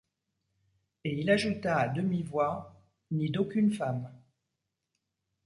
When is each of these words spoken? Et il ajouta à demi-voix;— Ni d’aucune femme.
Et 1.03 1.19
il 1.19 1.29
ajouta 1.29 1.77
à 1.77 1.87
demi-voix;— 1.87 2.73
Ni 3.11 3.29
d’aucune 3.29 3.71
femme. 3.71 4.11